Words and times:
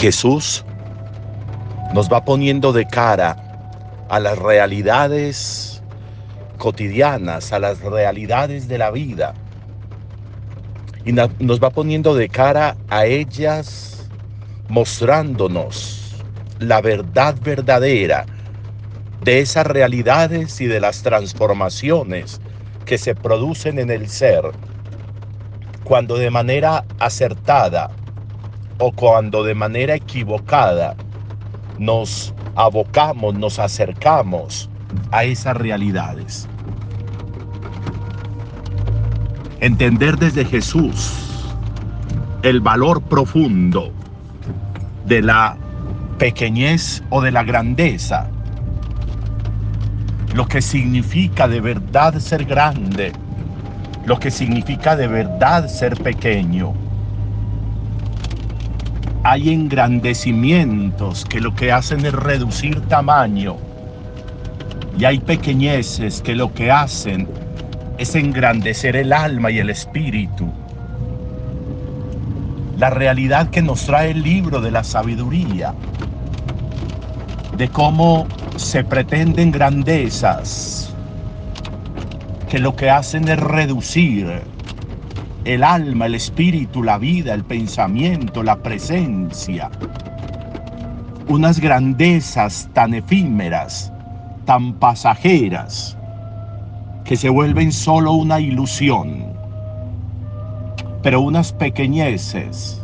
Jesús 0.00 0.64
nos 1.92 2.10
va 2.10 2.24
poniendo 2.24 2.72
de 2.72 2.86
cara 2.86 3.36
a 4.08 4.18
las 4.18 4.38
realidades 4.38 5.82
cotidianas, 6.56 7.52
a 7.52 7.58
las 7.58 7.80
realidades 7.80 8.66
de 8.66 8.78
la 8.78 8.90
vida. 8.90 9.34
Y 11.04 11.12
nos 11.12 11.62
va 11.62 11.68
poniendo 11.68 12.14
de 12.14 12.30
cara 12.30 12.78
a 12.88 13.04
ellas, 13.04 14.08
mostrándonos 14.68 16.24
la 16.60 16.80
verdad 16.80 17.36
verdadera 17.42 18.24
de 19.22 19.40
esas 19.40 19.66
realidades 19.66 20.62
y 20.62 20.66
de 20.66 20.80
las 20.80 21.02
transformaciones 21.02 22.40
que 22.86 22.96
se 22.96 23.14
producen 23.14 23.78
en 23.78 23.90
el 23.90 24.08
ser 24.08 24.44
cuando 25.84 26.16
de 26.16 26.30
manera 26.30 26.86
acertada 26.98 27.90
o 28.80 28.90
cuando 28.92 29.44
de 29.44 29.54
manera 29.54 29.94
equivocada 29.94 30.96
nos 31.78 32.34
abocamos, 32.56 33.34
nos 33.34 33.58
acercamos 33.58 34.68
a 35.12 35.24
esas 35.24 35.56
realidades. 35.56 36.48
Entender 39.60 40.16
desde 40.16 40.46
Jesús 40.46 41.12
el 42.42 42.60
valor 42.60 43.02
profundo 43.02 43.92
de 45.04 45.20
la 45.20 45.58
pequeñez 46.18 47.02
o 47.10 47.20
de 47.20 47.32
la 47.32 47.44
grandeza, 47.44 48.30
lo 50.34 50.46
que 50.46 50.62
significa 50.62 51.46
de 51.46 51.60
verdad 51.60 52.18
ser 52.18 52.46
grande, 52.46 53.12
lo 54.06 54.18
que 54.18 54.30
significa 54.30 54.96
de 54.96 55.06
verdad 55.06 55.68
ser 55.68 56.02
pequeño 56.02 56.72
hay 59.22 59.50
engrandecimientos 59.50 61.26
que 61.26 61.40
lo 61.40 61.54
que 61.54 61.72
hacen 61.72 62.06
es 62.06 62.12
reducir 62.12 62.80
tamaño 62.88 63.56
y 64.98 65.04
hay 65.04 65.18
pequeñeces 65.18 66.22
que 66.22 66.34
lo 66.34 66.52
que 66.54 66.70
hacen 66.70 67.28
es 67.98 68.14
engrandecer 68.14 68.96
el 68.96 69.12
alma 69.12 69.50
y 69.50 69.58
el 69.58 69.68
espíritu. 69.68 70.50
La 72.78 72.88
realidad 72.88 73.50
que 73.50 73.60
nos 73.60 73.84
trae 73.84 74.12
el 74.12 74.22
libro 74.22 74.62
de 74.62 74.70
la 74.70 74.82
sabiduría, 74.84 75.74
de 77.58 77.68
cómo 77.68 78.26
se 78.56 78.84
pretenden 78.84 79.50
grandezas, 79.50 80.94
que 82.48 82.58
lo 82.58 82.74
que 82.74 82.88
hacen 82.88 83.28
es 83.28 83.38
reducir 83.38 84.42
el 85.44 85.64
alma, 85.64 86.06
el 86.06 86.14
espíritu, 86.14 86.82
la 86.82 86.98
vida, 86.98 87.32
el 87.32 87.44
pensamiento, 87.44 88.42
la 88.42 88.56
presencia. 88.56 89.70
Unas 91.28 91.60
grandezas 91.60 92.68
tan 92.74 92.94
efímeras, 92.94 93.92
tan 94.44 94.74
pasajeras, 94.74 95.96
que 97.04 97.16
se 97.16 97.30
vuelven 97.30 97.72
solo 97.72 98.12
una 98.12 98.40
ilusión. 98.40 99.24
Pero 101.02 101.22
unas 101.22 101.52
pequeñeces 101.52 102.82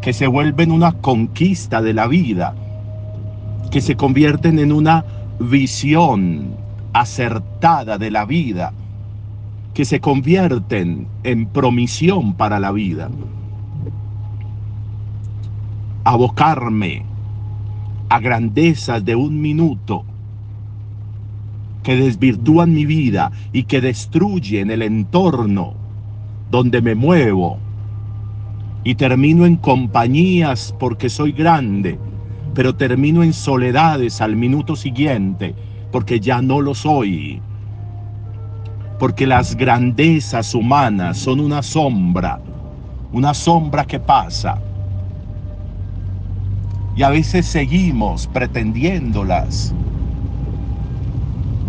que 0.00 0.12
se 0.12 0.26
vuelven 0.26 0.72
una 0.72 0.92
conquista 0.92 1.80
de 1.82 1.94
la 1.94 2.06
vida, 2.06 2.54
que 3.70 3.80
se 3.80 3.96
convierten 3.96 4.58
en 4.58 4.72
una 4.72 5.04
visión 5.38 6.56
acertada 6.92 7.98
de 7.98 8.10
la 8.10 8.24
vida 8.24 8.72
que 9.74 9.84
se 9.84 10.00
convierten 10.00 11.06
en 11.22 11.46
promisión 11.46 12.34
para 12.34 12.58
la 12.58 12.72
vida. 12.72 13.10
Abocarme 16.04 17.04
a 18.08 18.18
grandezas 18.18 19.04
de 19.04 19.14
un 19.14 19.40
minuto 19.40 20.04
que 21.82 21.96
desvirtúan 21.96 22.74
mi 22.74 22.84
vida 22.84 23.30
y 23.52 23.64
que 23.64 23.80
destruyen 23.80 24.70
el 24.70 24.82
entorno 24.82 25.74
donde 26.50 26.82
me 26.82 26.94
muevo 26.94 27.58
y 28.82 28.94
termino 28.96 29.46
en 29.46 29.56
compañías 29.56 30.74
porque 30.78 31.08
soy 31.08 31.32
grande, 31.32 31.98
pero 32.54 32.74
termino 32.74 33.22
en 33.22 33.32
soledades 33.32 34.20
al 34.20 34.36
minuto 34.36 34.74
siguiente 34.74 35.54
porque 35.92 36.18
ya 36.18 36.42
no 36.42 36.60
lo 36.60 36.74
soy 36.74 37.40
porque 39.00 39.26
las 39.26 39.56
grandezas 39.56 40.54
humanas 40.54 41.16
son 41.16 41.40
una 41.40 41.62
sombra, 41.62 42.38
una 43.14 43.32
sombra 43.32 43.86
que 43.86 43.98
pasa. 43.98 44.58
Y 46.94 47.02
a 47.02 47.08
veces 47.08 47.46
seguimos 47.46 48.26
pretendiéndolas. 48.26 49.74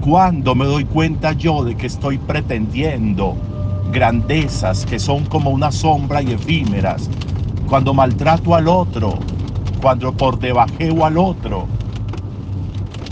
Cuando 0.02 0.56
me 0.56 0.66
doy 0.66 0.84
cuenta 0.84 1.31
yo 1.31 1.64
de 1.64 1.75
que 1.75 1.88
estoy 1.88 2.18
pretendiendo 2.18 3.38
grandezas 3.94 4.86
que 4.86 5.00
son 5.00 5.24
como 5.25 5.52
una 5.52 5.72
sombra 5.72 6.22
y 6.22 6.34
efímeras, 6.34 7.09
cuando 7.69 7.94
maltrato 7.94 8.56
al 8.56 8.68
otro, 8.68 9.13
cuando 9.81 10.12
por 10.12 10.38
debajeo 10.38 11.06
al 11.06 11.18
otro, 11.18 11.66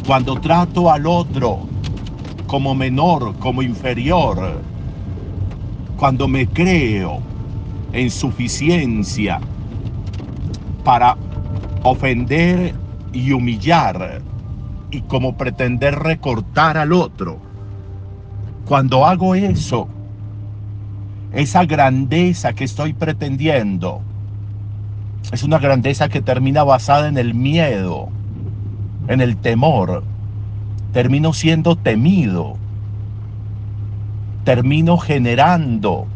cuando 0.06 0.36
trato 0.42 0.92
al 0.92 1.08
otro 1.08 1.70
como 2.50 2.74
menor, 2.74 3.36
como 3.38 3.62
inferior, 3.62 4.60
cuando 5.98 6.28
me 6.28 6.48
creo 6.48 7.20
en 7.94 8.10
suficiencia 8.10 9.40
para 10.84 11.16
ofender 11.84 12.74
y 13.14 13.34
humillar 13.34 14.24
y 14.90 15.02
como 15.02 15.38
pretender 15.38 15.94
recortar 16.00 16.76
al 16.80 16.92
otro. 16.92 17.38
Cuando 18.66 19.06
hago 19.06 19.36
eso, 19.36 19.88
esa 21.32 21.66
grandeza 21.66 22.54
que 22.54 22.64
estoy 22.64 22.94
pretendiendo 22.94 24.02
es 25.32 25.44
una 25.44 25.60
grandeza 25.60 26.10
que 26.10 26.24
termina 26.24 26.64
basada 26.64 27.10
en 27.10 27.20
el 27.20 27.36
miedo, 27.36 28.10
en 29.08 29.22
el 29.22 29.38
temor, 29.38 30.04
termino 30.94 31.34
siendo 31.34 31.76
temido, 31.76 32.58
termino 34.44 34.98
generando 34.98 36.08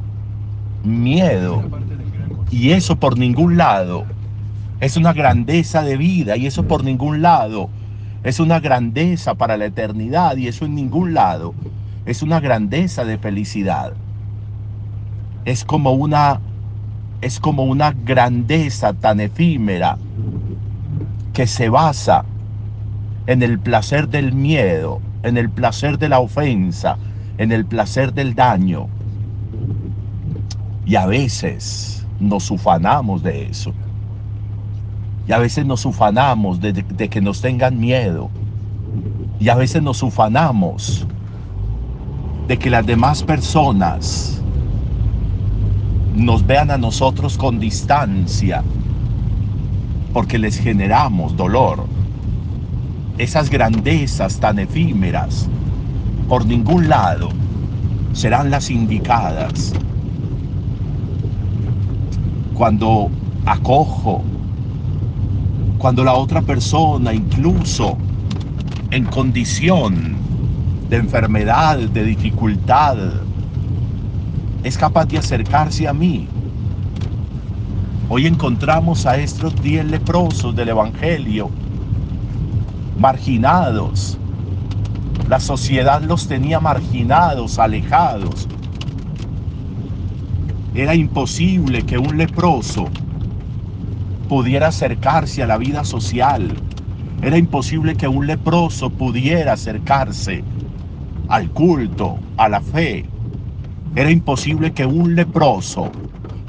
miedo. 0.84 1.64
Y 2.52 2.72
eso 2.72 2.96
por 2.96 3.18
ningún 3.18 3.58
lado 3.58 4.06
es 4.80 4.98
una 4.98 5.14
grandeza 5.14 5.82
de 5.82 5.98
vida 5.98 6.38
y 6.38 6.46
eso 6.46 6.68
por 6.68 6.84
ningún 6.84 7.22
lado 7.22 7.70
es 8.24 8.40
una 8.40 8.60
grandeza 8.60 9.36
para 9.36 9.58
la 9.58 9.66
eternidad 9.66 10.38
y 10.38 10.48
eso 10.48 10.66
en 10.66 10.76
ningún 10.76 11.14
lado 11.14 11.54
es 12.06 12.22
una 12.22 12.40
grandeza 12.40 13.06
de 13.06 13.18
felicidad. 13.18 13.94
Es 15.46 15.64
como 15.64 15.92
una 15.92 16.40
es 17.22 17.40
como 17.40 17.64
una 17.64 17.92
grandeza 17.92 18.94
tan 18.94 19.22
efímera 19.22 19.98
que 21.32 21.48
se 21.48 21.70
basa 21.70 22.26
en 23.28 23.44
el 23.44 23.60
placer 23.60 24.10
del 24.10 24.34
miedo, 24.34 25.02
en 25.24 25.38
el 25.38 25.50
placer 25.50 25.98
de 25.98 26.10
la 26.10 26.20
ofensa, 26.20 26.98
en 27.38 27.52
el 27.52 27.66
placer 27.66 28.14
del 28.14 28.36
daño. 28.36 28.88
Y 30.86 30.96
a 30.96 31.06
veces 31.06 32.06
nos 32.20 32.52
ufanamos 32.52 33.24
de 33.24 33.46
eso. 33.46 33.74
Y 35.28 35.32
a 35.32 35.38
veces 35.38 35.66
nos 35.66 35.86
ufanamos 35.86 36.60
de, 36.60 36.74
de, 36.74 37.10
que 37.10 37.22
nos 37.22 37.42
tengan 37.42 37.80
miedo. 37.80 38.30
Y 39.40 39.50
a 39.50 39.56
veces 39.56 39.82
nos 39.82 40.04
ufanamos 40.04 41.08
de 42.48 42.58
que 42.60 42.70
las 42.70 42.86
demás 42.86 43.24
personas 43.24 44.42
nos 46.14 46.46
vean 46.46 46.72
a 46.72 46.78
nosotros 46.78 47.38
con 47.38 47.60
distancia 47.60 48.64
porque 50.14 50.38
les 50.38 50.60
generamos 50.60 51.36
dolor 51.36 51.88
esas 53.18 53.50
grandezas 53.50 54.40
tan 54.40 54.60
efímeras, 54.60 55.48
por 56.28 56.46
ningún 56.46 56.90
lado 56.90 57.30
serán 58.14 58.50
las 58.50 58.70
indicadas. 58.70 59.74
Cuando 62.56 63.10
acojo, 63.46 64.24
cuando 65.78 66.04
la 66.04 66.14
otra 66.14 66.42
persona, 66.42 67.14
incluso 67.14 67.98
en 68.92 69.06
condición 69.06 70.16
de 70.90 70.98
enfermedad, 70.98 71.78
de 71.78 72.04
dificultad, 72.04 72.98
es 74.64 74.78
capaz 74.78 75.06
de 75.06 75.18
acercarse 75.18 75.88
a 75.88 75.94
mí. 75.94 76.28
Hoy 78.10 78.28
encontramos 78.28 79.06
a 79.06 79.18
estos 79.18 79.56
diez 79.62 79.86
leprosos 79.86 80.56
del 80.56 80.70
Evangelio 80.70 81.50
marginados. 82.98 84.18
La 85.30 85.40
sociedad 85.40 86.02
los 86.02 86.28
tenía 86.28 86.60
marginados, 86.60 87.60
alejados. 87.60 88.48
Era 90.76 90.96
imposible 90.96 91.84
que 91.84 91.98
un 91.98 92.18
leproso 92.18 92.86
pudiera 94.28 94.68
acercarse 94.68 95.44
a 95.44 95.48
la 95.48 95.58
vida 95.58 95.84
social. 95.84 96.52
Era 97.22 97.38
imposible 97.38 97.96
que 97.96 98.08
un 98.08 98.28
leproso 98.28 98.90
pudiera 98.90 99.54
acercarse 99.54 100.44
al 101.30 101.50
culto, 101.52 102.18
a 102.38 102.50
la 102.50 102.60
fe. 102.60 103.06
Era 103.96 104.10
imposible 104.10 104.74
que 104.74 104.86
un 104.86 105.16
leproso 105.16 105.92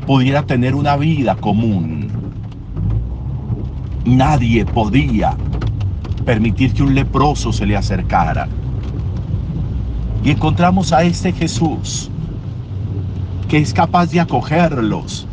pudiera 0.06 0.42
tener 0.42 0.74
una 0.74 0.96
vida 0.96 1.36
común. 1.36 2.08
Nadie 4.04 4.64
podía 4.66 5.36
permitir 6.24 6.72
que 6.72 6.82
un 6.82 6.94
leproso 6.94 7.52
se 7.52 7.66
le 7.66 7.76
acercara. 7.76 8.48
Y 10.22 10.30
encontramos 10.30 10.92
a 10.92 11.02
este 11.02 11.32
Jesús 11.32 12.10
que 13.48 13.58
es 13.58 13.72
capaz 13.72 14.06
de 14.06 14.20
acogerlos. 14.20 15.26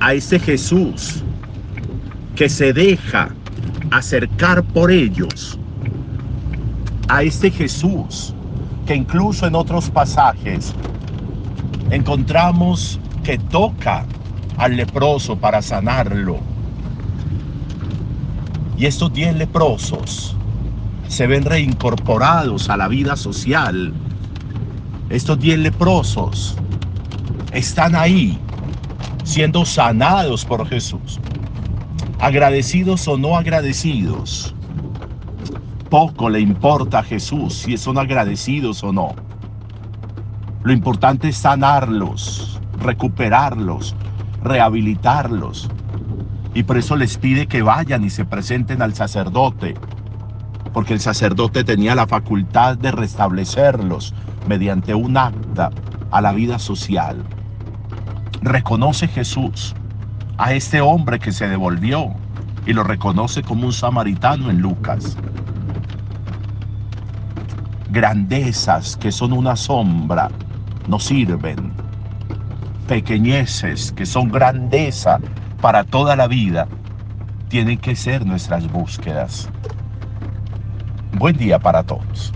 A 0.00 0.14
este 0.14 0.38
Jesús 0.38 1.22
que 2.36 2.48
se 2.48 2.72
deja 2.72 3.30
acercar 3.90 4.62
por 4.62 4.90
ellos. 4.90 5.58
A 7.08 7.22
este 7.22 7.50
Jesús 7.50 8.34
que 8.86 8.94
incluso 8.94 9.46
en 9.46 9.54
otros 9.54 9.90
pasajes 9.90 10.74
encontramos 11.90 12.98
que 13.22 13.38
toca 13.38 14.04
al 14.56 14.76
leproso 14.76 15.36
para 15.36 15.62
sanarlo. 15.62 16.38
Y 18.80 18.86
estos 18.86 19.12
diez 19.12 19.36
leprosos 19.36 20.34
se 21.06 21.26
ven 21.26 21.44
reincorporados 21.44 22.70
a 22.70 22.78
la 22.78 22.88
vida 22.88 23.14
social. 23.14 23.92
Estos 25.10 25.38
diez 25.38 25.58
leprosos 25.58 26.56
están 27.52 27.94
ahí 27.94 28.38
siendo 29.22 29.66
sanados 29.66 30.46
por 30.46 30.66
Jesús. 30.66 31.20
Agradecidos 32.20 33.06
o 33.06 33.18
no 33.18 33.36
agradecidos. 33.36 34.54
Poco 35.90 36.30
le 36.30 36.40
importa 36.40 37.00
a 37.00 37.02
Jesús 37.02 37.52
si 37.52 37.76
son 37.76 37.98
agradecidos 37.98 38.82
o 38.82 38.94
no. 38.94 39.14
Lo 40.62 40.72
importante 40.72 41.28
es 41.28 41.36
sanarlos, 41.36 42.58
recuperarlos, 42.78 43.94
rehabilitarlos, 44.42 45.68
y 46.54 46.62
por 46.64 46.76
eso 46.76 46.96
les 46.96 47.16
pide 47.16 47.46
que 47.46 47.62
vayan 47.62 48.04
y 48.04 48.10
se 48.10 48.24
presenten 48.24 48.82
al 48.82 48.94
sacerdote, 48.94 49.74
porque 50.72 50.94
el 50.94 51.00
sacerdote 51.00 51.64
tenía 51.64 51.94
la 51.94 52.06
facultad 52.06 52.76
de 52.76 52.90
restablecerlos 52.92 54.14
mediante 54.46 54.94
un 54.94 55.16
acta 55.16 55.70
a 56.10 56.20
la 56.20 56.32
vida 56.32 56.58
social. 56.58 57.24
Reconoce 58.42 59.06
Jesús 59.06 59.74
a 60.38 60.54
este 60.54 60.80
hombre 60.80 61.18
que 61.18 61.32
se 61.32 61.48
devolvió 61.48 62.14
y 62.66 62.72
lo 62.72 62.82
reconoce 62.82 63.42
como 63.42 63.66
un 63.66 63.72
samaritano 63.72 64.50
en 64.50 64.60
Lucas. 64.60 65.16
Grandezas 67.90 68.96
que 68.96 69.12
son 69.12 69.32
una 69.32 69.56
sombra 69.56 70.30
no 70.88 70.98
sirven. 70.98 71.72
Pequeñeces 72.86 73.92
que 73.92 74.06
son 74.06 74.30
grandeza 74.30 75.18
para 75.60 75.84
toda 75.84 76.16
la 76.16 76.26
vida 76.26 76.68
tienen 77.48 77.78
que 77.78 77.94
ser 77.96 78.24
nuestras 78.24 78.70
búsquedas. 78.70 79.50
Buen 81.12 81.36
día 81.36 81.58
para 81.58 81.82
todos. 81.84 82.32